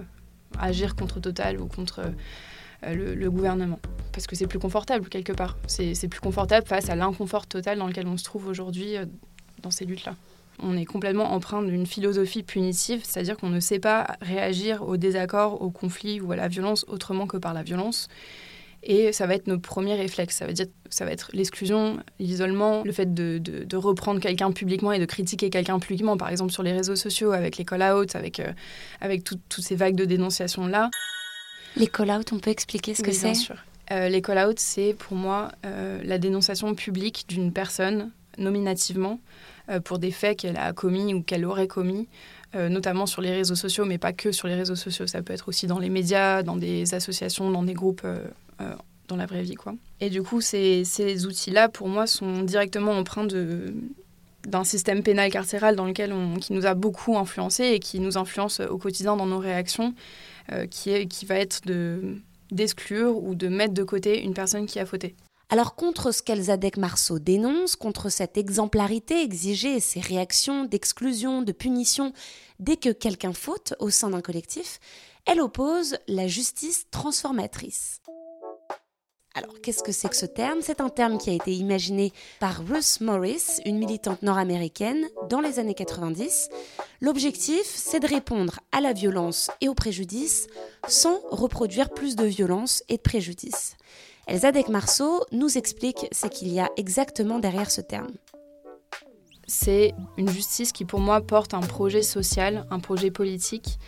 agir 0.58 0.94
contre 0.96 1.20
Total 1.20 1.60
ou 1.60 1.66
contre 1.66 2.02
le, 2.86 3.14
le, 3.14 3.30
gouvernement. 3.30 3.80
Parce 4.12 4.26
que 4.26 4.36
c'est 4.36 4.46
plus 4.46 4.58
confortable 4.58 5.08
quelque 5.08 5.32
part. 5.32 5.58
C'est 5.66 6.08
plus 6.08 6.20
confortable 6.20 6.66
face 6.66 6.88
à 6.88 6.96
l'inconfort 6.96 7.46
total 7.46 7.78
dans 7.78 7.86
lequel 7.86 8.06
on 8.06 8.16
se 8.16 8.24
trouve 8.24 8.46
aujourd'hui 8.46 8.94
dans 9.62 9.70
ces 9.70 9.84
luttes-là 9.84 10.14
on 10.62 10.76
est 10.76 10.84
complètement 10.84 11.32
empreint 11.32 11.62
d'une 11.62 11.86
philosophie 11.86 12.42
punitive, 12.42 13.02
c'est-à-dire 13.04 13.36
qu'on 13.36 13.48
ne 13.48 13.60
sait 13.60 13.78
pas 13.78 14.16
réagir 14.20 14.82
au 14.82 14.96
désaccord, 14.96 15.62
au 15.62 15.70
conflit 15.70 16.20
ou 16.20 16.32
à 16.32 16.36
la 16.36 16.48
violence 16.48 16.84
autrement 16.88 17.26
que 17.26 17.36
par 17.36 17.54
la 17.54 17.62
violence. 17.62 18.08
Et 18.84 19.12
ça 19.12 19.26
va 19.26 19.34
être 19.34 19.46
nos 19.46 19.58
premiers 19.58 19.94
réflexes. 19.94 20.36
Ça 20.36 20.46
veut 20.46 20.52
dire, 20.52 20.66
ça 20.90 21.04
va 21.04 21.12
être 21.12 21.30
l'exclusion, 21.32 22.00
l'isolement, 22.18 22.82
le 22.84 22.92
fait 22.92 23.14
de, 23.14 23.76
reprendre 23.76 24.20
quelqu'un 24.20 24.50
publiquement 24.50 24.92
et 24.92 24.98
de 24.98 25.04
critiquer 25.04 25.50
quelqu'un 25.50 25.78
publiquement, 25.78 26.16
par 26.16 26.28
exemple 26.30 26.52
sur 26.52 26.62
les 26.62 26.72
réseaux 26.72 26.96
sociaux, 26.96 27.32
avec 27.32 27.58
les 27.58 27.64
call-outs, 27.64 28.16
avec, 28.16 28.40
euh, 28.40 28.52
avec 29.00 29.22
toutes 29.22 29.60
ces 29.60 29.76
vagues 29.76 29.94
de 29.94 30.04
dénonciation-là. 30.04 30.90
Les 31.76 31.86
call-outs, 31.86 32.32
on 32.32 32.38
peut 32.38 32.50
expliquer 32.50 32.94
ce 32.94 33.02
que 33.02 33.12
c'est 33.12 33.32
Bien 33.32 33.34
sûr. 33.34 33.56
Euh, 33.92 34.08
les 34.08 34.20
call-outs, 34.20 34.58
c'est 34.58 34.94
pour 34.94 35.16
moi 35.16 35.52
euh, 35.64 36.00
la 36.04 36.18
dénonciation 36.18 36.74
publique 36.74 37.24
d'une 37.28 37.52
personne 37.52 38.10
nominativement 38.38 39.20
pour 39.84 39.98
des 39.98 40.10
faits 40.10 40.38
qu'elle 40.38 40.56
a 40.56 40.72
commis 40.72 41.14
ou 41.14 41.22
qu'elle 41.22 41.44
aurait 41.44 41.68
commis, 41.68 42.08
euh, 42.54 42.68
notamment 42.68 43.06
sur 43.06 43.22
les 43.22 43.30
réseaux 43.30 43.54
sociaux, 43.54 43.86
mais 43.86 43.96
pas 43.96 44.12
que 44.12 44.30
sur 44.30 44.46
les 44.46 44.54
réseaux 44.54 44.76
sociaux. 44.76 45.06
Ça 45.06 45.22
peut 45.22 45.32
être 45.32 45.48
aussi 45.48 45.66
dans 45.66 45.78
les 45.78 45.88
médias, 45.88 46.42
dans 46.42 46.56
des 46.56 46.92
associations, 46.92 47.50
dans 47.50 47.62
des 47.62 47.72
groupes 47.72 48.02
euh, 48.04 48.24
dans 49.08 49.16
la 49.16 49.24
vraie 49.24 49.42
vie. 49.42 49.54
Quoi. 49.54 49.74
Et 50.00 50.10
du 50.10 50.22
coup, 50.22 50.42
ces, 50.42 50.84
ces 50.84 51.26
outils-là, 51.26 51.68
pour 51.68 51.88
moi, 51.88 52.06
sont 52.06 52.42
directement 52.42 52.92
empreints 52.92 53.24
de, 53.24 53.74
d'un 54.46 54.64
système 54.64 55.02
pénal 55.02 55.30
carcéral 55.30 55.76
dans 55.76 55.86
lequel 55.86 56.12
on, 56.12 56.34
qui 56.34 56.52
nous 56.52 56.66
a 56.66 56.74
beaucoup 56.74 57.16
influencé 57.16 57.64
et 57.64 57.78
qui 57.78 58.00
nous 58.00 58.18
influence 58.18 58.60
au 58.60 58.76
quotidien 58.76 59.16
dans 59.16 59.26
nos 59.26 59.38
réactions, 59.38 59.94
qui, 60.70 60.90
est, 60.90 61.06
qui 61.06 61.24
va 61.24 61.36
être 61.36 61.64
de, 61.64 62.18
d'exclure 62.50 63.16
ou 63.16 63.34
de 63.34 63.48
mettre 63.48 63.74
de 63.74 63.82
côté 63.82 64.22
une 64.22 64.34
personne 64.34 64.66
qui 64.66 64.78
a 64.78 64.86
fauté. 64.86 65.14
Alors 65.52 65.74
contre 65.74 66.12
ce 66.12 66.22
qu'Elzadek 66.22 66.78
Marceau 66.78 67.18
dénonce, 67.18 67.76
contre 67.76 68.08
cette 68.08 68.38
exemplarité 68.38 69.22
exigée 69.22 69.76
et 69.76 69.80
ces 69.80 70.00
réactions 70.00 70.64
d'exclusion, 70.64 71.42
de 71.42 71.52
punition 71.52 72.14
dès 72.58 72.78
que 72.78 72.88
quelqu'un 72.88 73.34
faute 73.34 73.74
au 73.78 73.90
sein 73.90 74.08
d'un 74.08 74.22
collectif, 74.22 74.80
elle 75.26 75.42
oppose 75.42 75.98
la 76.08 76.26
justice 76.26 76.86
transformatrice. 76.90 78.00
Alors, 79.34 79.60
qu'est-ce 79.60 79.82
que 79.82 79.92
c'est 79.92 80.08
que 80.08 80.16
ce 80.16 80.24
terme? 80.24 80.60
C'est 80.62 80.80
un 80.80 80.88
terme 80.88 81.18
qui 81.18 81.28
a 81.28 81.34
été 81.34 81.52
imaginé 81.52 82.14
par 82.40 82.66
Ruth 82.66 83.02
Morris, 83.02 83.60
une 83.66 83.78
militante 83.78 84.22
nord-américaine, 84.22 85.06
dans 85.28 85.40
les 85.40 85.58
années 85.58 85.74
90. 85.74 86.48
L'objectif, 87.02 87.64
c'est 87.66 88.00
de 88.00 88.06
répondre 88.06 88.60
à 88.72 88.80
la 88.80 88.94
violence 88.94 89.50
et 89.60 89.68
au 89.68 89.74
préjudice 89.74 90.46
sans 90.88 91.20
reproduire 91.30 91.90
plus 91.90 92.16
de 92.16 92.24
violence 92.24 92.82
et 92.88 92.96
de 92.96 93.02
préjudice. 93.02 93.76
Elzadek 94.28 94.68
Marceau 94.68 95.24
nous 95.32 95.58
explique 95.58 96.06
ce 96.12 96.26
qu'il 96.26 96.48
y 96.48 96.60
a 96.60 96.70
exactement 96.76 97.40
derrière 97.40 97.70
ce 97.70 97.80
terme. 97.80 98.12
C'est 99.48 99.92
une 100.16 100.30
justice 100.30 100.72
qui 100.72 100.84
pour 100.84 101.00
moi 101.00 101.20
porte 101.20 101.52
un 101.52 101.60
projet 101.60 102.02
social, 102.02 102.64
un 102.70 102.78
projet 102.78 103.10
politique 103.10 103.78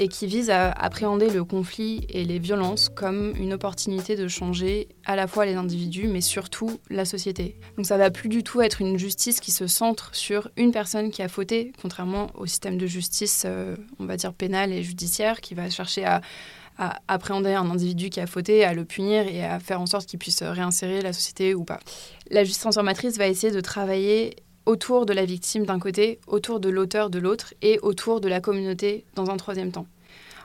et 0.00 0.08
qui 0.08 0.26
vise 0.26 0.50
à 0.50 0.72
appréhender 0.72 1.28
le 1.28 1.44
conflit 1.44 2.06
et 2.08 2.24
les 2.24 2.38
violences 2.38 2.88
comme 2.88 3.34
une 3.36 3.52
opportunité 3.52 4.16
de 4.16 4.26
changer 4.26 4.88
à 5.04 5.14
la 5.14 5.26
fois 5.26 5.44
les 5.44 5.54
individus 5.54 6.08
mais 6.08 6.22
surtout 6.22 6.80
la 6.88 7.04
société. 7.04 7.58
Donc 7.76 7.86
ça 7.86 7.98
va 7.98 8.10
plus 8.10 8.30
du 8.30 8.42
tout 8.42 8.62
être 8.62 8.80
une 8.80 8.98
justice 8.98 9.38
qui 9.38 9.52
se 9.52 9.66
centre 9.66 10.14
sur 10.14 10.48
une 10.56 10.72
personne 10.72 11.10
qui 11.10 11.22
a 11.22 11.28
fauté, 11.28 11.72
contrairement 11.80 12.28
au 12.34 12.46
système 12.46 12.78
de 12.78 12.86
justice, 12.86 13.44
euh, 13.44 13.76
on 14.00 14.06
va 14.06 14.16
dire 14.16 14.32
pénale 14.32 14.72
et 14.72 14.82
judiciaire, 14.82 15.42
qui 15.42 15.54
va 15.54 15.68
chercher 15.70 16.04
à 16.06 16.22
à 16.78 17.00
appréhender 17.08 17.54
un 17.54 17.70
individu 17.70 18.10
qui 18.10 18.20
a 18.20 18.26
fauté, 18.26 18.64
à 18.64 18.74
le 18.74 18.84
punir 18.84 19.26
et 19.26 19.44
à 19.44 19.60
faire 19.60 19.80
en 19.80 19.86
sorte 19.86 20.06
qu'il 20.06 20.18
puisse 20.18 20.42
réinsérer 20.42 21.02
la 21.02 21.12
société 21.12 21.54
ou 21.54 21.64
pas. 21.64 21.80
La 22.30 22.42
justice 22.42 22.62
transformatrice 22.62 23.16
va 23.16 23.28
essayer 23.28 23.52
de 23.52 23.60
travailler 23.60 24.36
autour 24.66 25.06
de 25.06 25.12
la 25.12 25.24
victime 25.24 25.66
d'un 25.66 25.78
côté, 25.78 26.18
autour 26.26 26.58
de 26.58 26.68
l'auteur 26.68 27.10
de 27.10 27.18
l'autre 27.18 27.54
et 27.62 27.78
autour 27.80 28.20
de 28.20 28.28
la 28.28 28.40
communauté 28.40 29.04
dans 29.14 29.30
un 29.30 29.36
troisième 29.36 29.72
temps, 29.72 29.86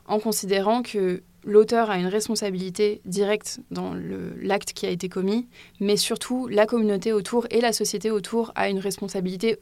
en 0.08 0.20
considérant 0.20 0.82
que 0.82 1.24
l'auteur 1.46 1.90
a 1.90 1.98
une 1.98 2.08
responsabilité 2.08 3.02
directe 3.06 3.62
dans 3.72 3.94
l'acte 4.42 4.74
qui 4.74 4.86
a 4.86 4.90
été 4.90 5.08
commis, 5.08 5.48
mais 5.80 5.96
surtout 5.96 6.48
la 6.48 6.66
communauté 6.66 7.14
autour 7.14 7.48
et 7.50 7.62
la 7.62 7.72
société 7.72 8.12
autour 8.12 8.52
a 8.56 8.70
une 8.70 8.80
responsabilité 8.80 9.58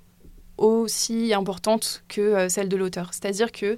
aussi 0.57 1.36
importante 1.36 2.03
que 2.07 2.50
celle 2.50 2.67
de 2.67 2.75
l'auteur. 2.77 3.12
C'est-à-dire 3.13 3.51
que 3.51 3.77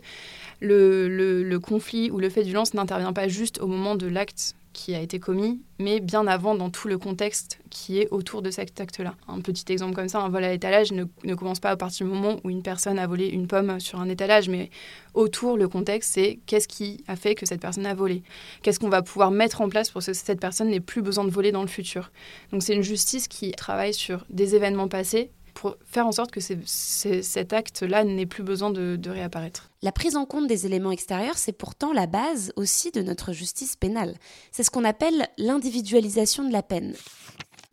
le, 0.62 1.58
conflit 1.58 2.12
ou 2.12 2.20
le 2.20 2.30
fait 2.30 2.42
de 2.42 2.48
violence 2.48 2.74
n'intervient 2.74 3.14
pas 3.14 3.28
juste 3.28 3.60
au 3.62 3.68
moment 3.68 3.96
de 3.96 4.08
l'acte 4.08 4.56
qui 4.72 4.94
a 4.94 5.02
été 5.02 5.20
commis, 5.20 5.60
mais 5.80 6.00
bien 6.00 6.28
avant 6.28 6.54
dans 6.54 6.70
tout 6.70 6.88
le 6.88 6.98
contexte 6.98 7.60
qui 7.72 8.00
est 8.00 8.08
autour 8.12 8.42
de 8.42 8.52
cet 8.52 8.80
acte-là. 8.80 9.16
Un 9.28 9.42
petit 9.42 9.66
exemple 9.72 9.96
comme 9.96 10.08
ça, 10.08 10.20
un 10.20 10.30
vol 10.30 10.44
à 10.44 10.52
l'étalage 10.52 10.92
ne, 10.92 11.06
ne, 11.24 11.34
commence 11.34 11.60
pas 11.60 11.72
à 11.72 11.76
partir 11.76 12.06
du 12.06 12.14
moment 12.14 12.40
où 12.44 12.50
une 12.50 12.62
personne 12.62 13.00
a 13.00 13.08
volé 13.08 13.28
une 13.28 13.48
pomme 13.48 13.80
sur 13.80 14.00
un 14.00 14.08
étalage, 14.08 14.48
mais 14.48 14.70
autour, 15.16 15.58
le 15.58 15.68
contexte, 15.68 16.14
c'est 16.14 16.40
qu'est-ce 16.46 16.68
qui 16.68 17.04
a 17.08 17.16
fait 17.16 17.34
que 17.34 17.46
cette 17.46 17.62
personne 17.62 17.88
a 17.88 17.96
volé 17.96 18.22
Qu'est-ce 18.62 18.80
qu'on 18.80 18.90
va 18.90 19.02
pouvoir 19.02 19.32
mettre 19.32 19.62
en 19.62 19.70
place 19.70 19.90
pour 19.90 20.04
que 20.04 20.14
cette 20.14 20.40
personne 20.40 20.70
n'ait 20.70 20.80
plus 20.80 21.02
besoin 21.02 21.24
de 21.24 21.32
voler 21.32 21.52
dans 21.52 21.62
le 21.62 21.68
futur 21.68 22.12
Donc 22.52 22.62
c'est 22.62 22.76
une 22.76 22.84
justice 22.84 23.28
qui 23.28 23.52
travaille 23.52 23.94
sur 23.94 24.26
des 24.30 24.56
événements 24.56 24.88
passés 24.88 25.32
pour 25.60 25.76
faire 25.84 26.08
en 26.08 26.14
sorte 26.14 26.32
que 26.32 26.40
cet 26.40 27.52
acte-là 27.52 28.06
n'ait 28.06 28.26
plus 28.26 28.44
besoin 28.44 28.70
de, 28.70 28.96
de 28.96 29.10
réapparaître. 29.10 29.70
La 29.82 29.92
prise 29.92 30.16
en 30.16 30.26
compte 30.26 30.48
des 30.48 30.66
éléments 30.66 30.92
extérieurs, 30.92 31.38
c'est 31.38 31.52
pourtant 31.52 31.92
la 31.92 32.08
base 32.08 32.54
aussi 32.56 32.92
de 32.92 33.02
notre 33.02 33.34
justice 33.34 33.76
pénale. 33.76 34.16
C'est 34.54 34.64
ce 34.64 34.72
qu'on 34.72 34.86
appelle 34.86 35.28
l'individualisation 35.38 36.48
de 36.48 36.54
la 36.54 36.64
peine. 36.64 36.96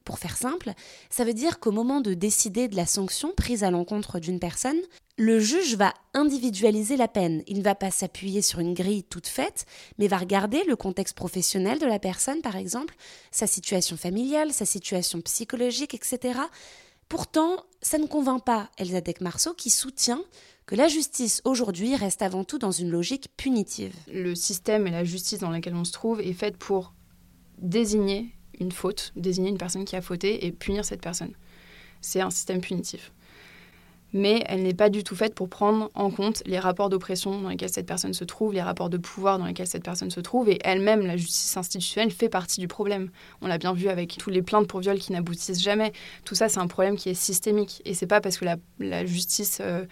Pour 0.04 0.18
faire 0.18 0.36
simple, 0.36 0.72
ça 1.10 1.22
veut 1.24 1.32
dire 1.32 1.60
qu'au 1.60 1.70
moment 1.70 2.00
de 2.00 2.14
décider 2.14 2.66
de 2.66 2.74
la 2.74 2.86
sanction 2.86 3.32
prise 3.36 3.62
à 3.62 3.70
l'encontre 3.70 4.18
d'une 4.18 4.40
personne, 4.40 4.80
le 5.16 5.38
juge 5.38 5.76
va 5.76 5.94
individualiser 6.12 6.96
la 6.96 7.08
peine. 7.08 7.44
Il 7.46 7.58
ne 7.58 7.64
va 7.64 7.76
pas 7.76 7.92
s'appuyer 7.92 8.42
sur 8.42 8.58
une 8.58 8.74
grille 8.74 9.04
toute 9.04 9.28
faite, 9.28 9.64
mais 9.98 10.08
va 10.08 10.18
regarder 10.18 10.64
le 10.64 10.74
contexte 10.74 11.16
professionnel 11.16 11.78
de 11.78 11.86
la 11.86 12.00
personne, 12.00 12.40
par 12.42 12.56
exemple, 12.56 12.96
sa 13.30 13.46
situation 13.46 13.96
familiale, 13.96 14.52
sa 14.52 14.66
situation 14.66 15.20
psychologique, 15.20 15.94
etc. 15.94 16.40
Pourtant, 17.08 17.64
ça 17.82 17.98
ne 17.98 18.06
convainc 18.06 18.44
pas 18.44 18.70
Elisabeth 18.78 19.20
Marceau 19.20 19.54
qui 19.54 19.70
soutient 19.70 20.22
que 20.66 20.74
la 20.74 20.88
justice 20.88 21.40
aujourd'hui 21.44 21.94
reste 21.94 22.22
avant 22.22 22.42
tout 22.42 22.58
dans 22.58 22.72
une 22.72 22.90
logique 22.90 23.28
punitive. 23.36 23.94
Le 24.12 24.34
système 24.34 24.86
et 24.88 24.90
la 24.90 25.04
justice 25.04 25.38
dans 25.38 25.50
laquelle 25.50 25.76
on 25.76 25.84
se 25.84 25.92
trouve 25.92 26.20
est 26.20 26.32
faite 26.32 26.56
pour 26.56 26.92
désigner 27.58 28.34
une 28.58 28.72
faute, 28.72 29.12
désigner 29.14 29.50
une 29.50 29.58
personne 29.58 29.84
qui 29.84 29.94
a 29.94 30.02
fauté 30.02 30.46
et 30.46 30.52
punir 30.52 30.84
cette 30.84 31.00
personne. 31.00 31.32
C'est 32.00 32.20
un 32.20 32.30
système 32.30 32.60
punitif 32.60 33.12
mais 34.16 34.42
elle 34.46 34.62
n'est 34.62 34.74
pas 34.74 34.88
du 34.88 35.04
tout 35.04 35.14
faite 35.14 35.34
pour 35.34 35.48
prendre 35.48 35.90
en 35.94 36.10
compte 36.10 36.42
les 36.46 36.58
rapports 36.58 36.88
d'oppression 36.88 37.38
dans 37.40 37.50
lesquels 37.50 37.68
cette 37.68 37.86
personne 37.86 38.14
se 38.14 38.24
trouve, 38.24 38.54
les 38.54 38.62
rapports 38.62 38.88
de 38.88 38.96
pouvoir 38.96 39.38
dans 39.38 39.44
lesquels 39.44 39.66
cette 39.66 39.84
personne 39.84 40.10
se 40.10 40.20
trouve, 40.20 40.48
et 40.48 40.58
elle-même, 40.64 41.06
la 41.06 41.16
justice 41.16 41.56
institutionnelle, 41.56 42.10
fait 42.10 42.30
partie 42.30 42.60
du 42.60 42.66
problème. 42.66 43.10
On 43.42 43.46
l'a 43.46 43.58
bien 43.58 43.74
vu 43.74 43.88
avec 43.88 44.16
tous 44.16 44.30
les 44.30 44.42
plaintes 44.42 44.66
pour 44.66 44.80
viol 44.80 44.98
qui 44.98 45.12
n'aboutissent 45.12 45.62
jamais. 45.62 45.92
Tout 46.24 46.34
ça, 46.34 46.48
c'est 46.48 46.60
un 46.60 46.66
problème 46.66 46.96
qui 46.96 47.10
est 47.10 47.14
systémique, 47.14 47.82
et 47.84 47.92
c'est 47.92 48.06
pas 48.06 48.22
parce 48.22 48.38
que 48.38 48.46
la, 48.80 49.04
justice 49.04 49.58
euh, 49.60 49.84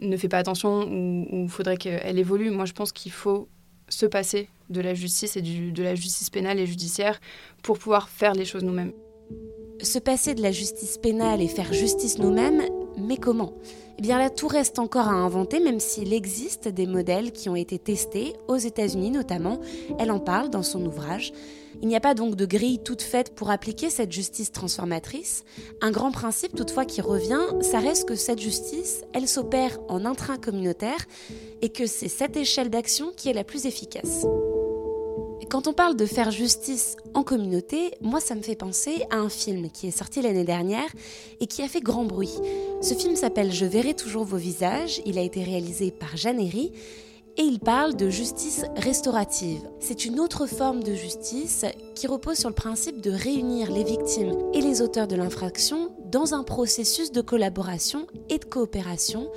ne 0.00 0.16
fait 0.16 0.28
pas 0.28 0.38
attention 0.38 0.82
ou 0.82 1.44
il 1.44 1.48
faudrait 1.48 1.76
qu'elle 1.76 2.18
évolue. 2.18 2.50
Moi, 2.50 2.64
je 2.64 2.72
pense 2.72 2.90
qu'il 2.90 3.12
faut 3.12 3.48
se 3.88 4.06
passer 4.06 4.48
de 4.68 4.80
la 4.80 4.94
justice 4.94 5.36
et 5.36 5.42
de 5.42 5.82
la 5.82 5.94
justice 5.94 6.30
pénale 6.30 6.58
et 6.58 6.66
judiciaire 6.66 7.20
pour 7.62 7.78
pouvoir 7.78 8.08
faire 8.08 8.34
les 8.34 8.44
choses 8.44 8.64
nous-mêmes. 8.64 8.92
Se 9.82 9.98
passer 9.98 10.34
de 10.34 10.42
la 10.42 10.52
justice 10.52 10.98
pénale 10.98 11.40
et 11.40 11.48
faire 11.48 11.72
justice 11.72 12.18
nous-mêmes, 12.18 12.62
mais 12.96 13.16
comment? 13.16 13.52
Eh 13.98 14.02
bien 14.02 14.18
là, 14.18 14.30
tout 14.30 14.48
reste 14.48 14.78
encore 14.78 15.08
à 15.08 15.12
inventer, 15.12 15.60
même 15.60 15.78
s'il 15.80 16.14
existe 16.14 16.68
des 16.68 16.86
modèles 16.86 17.32
qui 17.32 17.48
ont 17.48 17.56
été 17.56 17.78
testés, 17.78 18.34
aux 18.48 18.56
États-Unis 18.56 19.10
notamment. 19.10 19.60
Elle 19.98 20.10
en 20.10 20.20
parle 20.20 20.48
dans 20.48 20.62
son 20.62 20.84
ouvrage. 20.86 21.32
Il 21.82 21.88
n'y 21.88 21.96
a 21.96 22.00
pas 22.00 22.14
donc 22.14 22.34
de 22.34 22.46
grille 22.46 22.78
toute 22.78 23.02
faite 23.02 23.34
pour 23.34 23.50
appliquer 23.50 23.90
cette 23.90 24.12
justice 24.12 24.52
transformatrice. 24.52 25.44
Un 25.80 25.90
grand 25.90 26.12
principe 26.12 26.54
toutefois 26.54 26.84
qui 26.84 27.00
revient, 27.00 27.40
ça 27.62 27.78
reste 27.78 28.08
que 28.08 28.16
cette 28.16 28.40
justice, 28.40 29.02
elle 29.12 29.28
s'opère 29.28 29.78
en 29.88 30.04
intracommunautaire 30.04 31.06
et 31.62 31.68
que 31.68 31.86
c'est 31.86 32.08
cette 32.08 32.36
échelle 32.36 32.70
d'action 32.70 33.12
qui 33.16 33.28
est 33.28 33.34
la 33.34 33.44
plus 33.44 33.66
efficace. 33.66 34.24
Quand 35.48 35.66
on 35.66 35.72
parle 35.72 35.96
de 35.96 36.06
faire 36.06 36.30
justice 36.30 36.96
en 37.14 37.22
communauté, 37.22 37.94
moi 38.00 38.20
ça 38.20 38.34
me 38.34 38.42
fait 38.42 38.54
penser 38.54 39.04
à 39.10 39.16
un 39.16 39.28
film 39.28 39.70
qui 39.70 39.88
est 39.88 39.96
sorti 39.96 40.22
l'année 40.22 40.44
dernière 40.44 40.88
et 41.40 41.46
qui 41.46 41.62
a 41.62 41.68
fait 41.68 41.80
grand 41.80 42.04
bruit. 42.04 42.34
Ce 42.82 42.94
film 42.94 43.16
s'appelle 43.16 43.52
Je 43.52 43.64
verrai 43.64 43.94
toujours 43.94 44.24
vos 44.24 44.36
visages, 44.36 45.00
il 45.06 45.18
a 45.18 45.22
été 45.22 45.42
réalisé 45.42 45.90
par 45.90 46.16
Jeanne 46.16 46.40
Herry 46.40 46.72
et 47.36 47.42
il 47.42 47.58
parle 47.58 47.96
de 47.96 48.10
justice 48.10 48.64
restaurative. 48.76 49.62
C'est 49.80 50.04
une 50.04 50.20
autre 50.20 50.46
forme 50.46 50.82
de 50.82 50.94
justice 50.94 51.64
qui 51.94 52.06
repose 52.06 52.36
sur 52.36 52.48
le 52.48 52.54
principe 52.54 53.00
de 53.00 53.10
réunir 53.10 53.70
les 53.72 53.84
victimes 53.84 54.36
et 54.52 54.60
les 54.60 54.82
auteurs 54.82 55.08
de 55.08 55.16
l'infraction 55.16 55.90
dans 56.06 56.34
un 56.34 56.42
processus 56.42 57.12
de 57.12 57.20
collaboration 57.20 58.06
et 58.28 58.38
de 58.38 58.44
coopération 58.44 59.30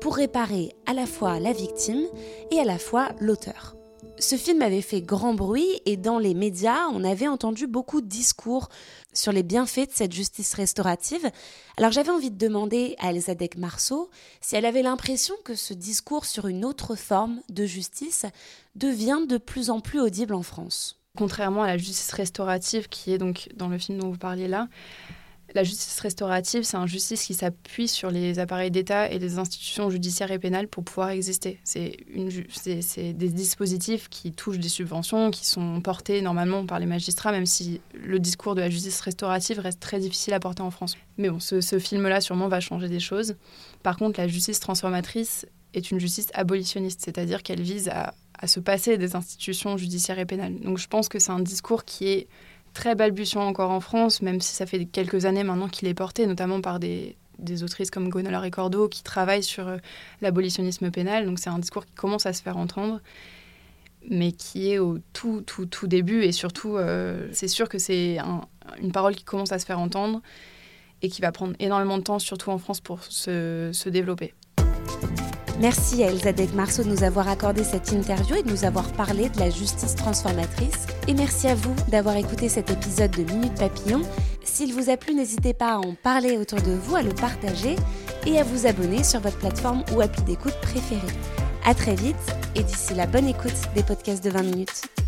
pour 0.00 0.16
réparer 0.16 0.72
à 0.86 0.94
la 0.94 1.06
fois 1.06 1.40
la 1.40 1.52
victime 1.52 2.06
et 2.50 2.60
à 2.60 2.64
la 2.64 2.78
fois 2.78 3.08
l'auteur. 3.20 3.77
Ce 4.20 4.34
film 4.34 4.62
avait 4.62 4.82
fait 4.82 5.00
grand 5.00 5.32
bruit 5.32 5.80
et 5.86 5.96
dans 5.96 6.18
les 6.18 6.34
médias, 6.34 6.88
on 6.92 7.04
avait 7.04 7.28
entendu 7.28 7.68
beaucoup 7.68 8.00
de 8.00 8.08
discours 8.08 8.68
sur 9.12 9.30
les 9.30 9.44
bienfaits 9.44 9.90
de 9.90 9.92
cette 9.92 10.12
justice 10.12 10.54
restaurative. 10.54 11.30
Alors 11.76 11.92
j'avais 11.92 12.10
envie 12.10 12.32
de 12.32 12.36
demander 12.36 12.96
à 12.98 13.10
Elisabeth 13.10 13.56
Marceau 13.56 14.10
si 14.40 14.56
elle 14.56 14.66
avait 14.66 14.82
l'impression 14.82 15.36
que 15.44 15.54
ce 15.54 15.72
discours 15.72 16.24
sur 16.24 16.48
une 16.48 16.64
autre 16.64 16.96
forme 16.96 17.40
de 17.48 17.64
justice 17.64 18.26
devient 18.74 19.20
de 19.28 19.38
plus 19.38 19.70
en 19.70 19.78
plus 19.78 20.00
audible 20.00 20.34
en 20.34 20.42
France. 20.42 20.98
Contrairement 21.16 21.62
à 21.62 21.68
la 21.68 21.78
justice 21.78 22.12
restaurative 22.12 22.88
qui 22.88 23.12
est 23.12 23.18
donc 23.18 23.48
dans 23.54 23.68
le 23.68 23.78
film 23.78 23.98
dont 23.98 24.10
vous 24.10 24.18
parliez 24.18 24.48
là, 24.48 24.68
la 25.54 25.64
justice 25.64 25.98
restaurative, 26.00 26.62
c'est 26.62 26.76
une 26.76 26.86
justice 26.86 27.24
qui 27.24 27.34
s'appuie 27.34 27.88
sur 27.88 28.10
les 28.10 28.38
appareils 28.38 28.70
d'État 28.70 29.10
et 29.10 29.18
les 29.18 29.38
institutions 29.38 29.88
judiciaires 29.88 30.30
et 30.30 30.38
pénales 30.38 30.68
pour 30.68 30.84
pouvoir 30.84 31.10
exister. 31.10 31.58
C'est 31.64 31.96
des 32.14 33.28
dispositifs 33.28 34.08
qui 34.10 34.32
touchent 34.32 34.58
des 34.58 34.68
subventions, 34.68 35.30
qui 35.30 35.46
sont 35.46 35.80
portés 35.80 36.20
normalement 36.20 36.66
par 36.66 36.78
les 36.78 36.86
magistrats, 36.86 37.32
même 37.32 37.46
si 37.46 37.80
le 37.94 38.18
discours 38.18 38.54
de 38.54 38.60
la 38.60 38.68
justice 38.68 39.00
restaurative 39.00 39.58
reste 39.58 39.80
très 39.80 40.00
difficile 40.00 40.34
à 40.34 40.40
porter 40.40 40.62
en 40.62 40.70
France. 40.70 40.96
Mais 41.16 41.30
bon, 41.30 41.40
ce, 41.40 41.78
film-là 41.78 42.20
sûrement 42.20 42.48
va 42.48 42.60
changer 42.60 42.88
des 42.88 43.00
choses. 43.00 43.36
Par 43.82 43.96
contre, 43.96 44.20
la 44.20 44.28
justice 44.28 44.60
transformatrice 44.60 45.46
est 45.72 45.90
une 45.90 46.00
justice 46.00 46.28
abolitionniste, 46.34 47.00
c'est-à-dire 47.04 47.42
qu'elle 47.42 47.62
vise 47.62 47.88
à 47.88 48.12
se 48.46 48.60
passer 48.60 48.98
des 48.98 49.16
institutions 49.16 49.76
judiciaires 49.76 50.18
et 50.18 50.26
pénales. 50.26 50.60
Donc 50.60 50.78
je 50.78 50.88
pense 50.88 51.08
que 51.08 51.18
c'est 51.18 51.32
un 51.32 51.40
discours 51.40 51.84
qui 51.84 52.08
est 52.08 52.28
très 52.78 52.94
balbutiant 52.94 53.42
encore 53.42 53.72
en 53.72 53.80
France, 53.80 54.22
même 54.22 54.40
si 54.40 54.54
ça 54.54 54.64
fait 54.64 54.84
quelques 54.84 55.24
années 55.24 55.42
maintenant 55.42 55.68
qu'il 55.68 55.88
est 55.88 55.94
porté, 55.94 56.26
notamment 56.26 56.60
par 56.60 56.78
des, 56.78 57.16
autrices 57.64 57.90
comme 57.90 58.08
Gonala 58.08 58.38
Ricordo 58.38 58.88
qui 58.88 59.02
travaillent 59.02 59.42
sur 59.42 59.66
euh, 59.66 59.78
l'abolitionnisme 60.20 60.92
pénal. 60.92 61.26
Donc 61.26 61.40
c'est 61.40 61.50
un 61.50 61.58
discours 61.58 61.84
qui 61.84 61.92
commence 61.94 62.24
à 62.26 62.32
se 62.32 62.40
faire 62.40 62.56
entendre, 62.56 63.00
mais 64.08 64.30
qui 64.30 64.70
est 64.70 64.78
au 64.78 64.98
tout, 65.12 65.40
tout, 65.40 65.66
tout 65.66 65.88
début. 65.88 66.22
Et 66.22 66.30
surtout, 66.30 66.76
euh, 66.76 67.28
c'est 67.32 67.48
sûr 67.48 67.68
que 67.68 67.78
c'est 67.78 68.18
une 68.80 68.92
parole 68.92 69.16
qui 69.16 69.24
commence 69.24 69.50
à 69.50 69.58
se 69.58 69.66
faire 69.66 69.80
entendre 69.80 70.22
et 71.02 71.08
qui 71.08 71.20
va 71.20 71.32
prendre 71.32 71.54
énormément 71.58 71.98
de 71.98 72.04
temps, 72.04 72.20
surtout 72.20 72.50
en 72.50 72.58
France, 72.58 72.80
pour 72.80 73.02
se, 73.02 73.70
se 73.72 73.88
développer. 73.88 74.34
Merci 75.60 76.04
à 76.04 76.10
Elisabeth 76.10 76.54
Marceau 76.54 76.84
de 76.84 76.88
nous 76.88 77.02
avoir 77.02 77.26
accordé 77.26 77.64
cette 77.64 77.90
interview 77.90 78.36
et 78.36 78.42
de 78.44 78.50
nous 78.50 78.64
avoir 78.64 78.92
parlé 78.92 79.28
de 79.28 79.40
la 79.40 79.50
justice 79.50 79.96
transformatrice. 79.96 80.86
Et 81.08 81.14
merci 81.14 81.48
à 81.48 81.56
vous 81.56 81.74
d'avoir 81.88 82.14
écouté 82.14 82.48
cet 82.48 82.70
épisode 82.70 83.10
de 83.10 83.24
Minute 83.24 83.58
Papillon. 83.58 84.02
S'il 84.44 84.72
vous 84.72 84.88
a 84.88 84.96
plu, 84.96 85.14
n'hésitez 85.14 85.54
pas 85.54 85.72
à 85.72 85.78
en 85.78 85.94
parler 85.94 86.36
autour 86.36 86.62
de 86.62 86.70
vous, 86.70 86.94
à 86.94 87.02
le 87.02 87.12
partager 87.12 87.74
et 88.24 88.38
à 88.38 88.44
vous 88.44 88.66
abonner 88.66 89.02
sur 89.02 89.18
votre 89.18 89.38
plateforme 89.38 89.82
ou 89.92 90.00
appli 90.00 90.22
d'écoute 90.22 90.56
préférée. 90.62 91.00
À 91.66 91.74
très 91.74 91.96
vite 91.96 92.16
et 92.54 92.62
d'ici 92.62 92.94
la 92.94 93.06
bonne 93.06 93.26
écoute 93.26 93.52
des 93.74 93.82
podcasts 93.82 94.22
de 94.22 94.30
20 94.30 94.42
minutes. 94.42 95.07